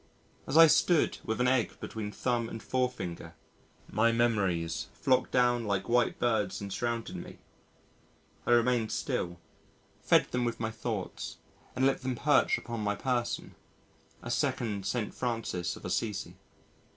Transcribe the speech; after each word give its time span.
As 0.47 0.57
I 0.57 0.65
stood 0.65 1.19
with 1.23 1.39
an 1.39 1.47
egg 1.47 1.79
between 1.79 2.11
thumb 2.11 2.49
and 2.49 2.63
forefinger, 2.63 3.35
my 3.87 4.11
memories 4.11 4.87
flocked 4.93 5.29
down 5.29 5.65
like 5.65 5.87
white 5.87 6.17
birds 6.17 6.59
and 6.59 6.73
surrounded 6.73 7.15
me. 7.17 7.37
I 8.47 8.51
remained 8.53 8.91
still, 8.91 9.37
fed 10.01 10.31
them 10.31 10.43
with 10.43 10.59
my 10.59 10.71
thoughts 10.71 11.37
and 11.75 11.85
let 11.85 12.01
them 12.01 12.15
perch 12.15 12.57
upon 12.57 12.79
my 12.79 12.95
person 12.95 13.53
a 14.23 14.31
second 14.31 14.87
St. 14.87 15.13
Francis 15.13 15.75
of 15.75 15.85
Assisi. 15.85 16.33